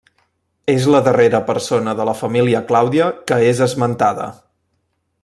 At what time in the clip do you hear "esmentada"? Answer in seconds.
3.67-4.31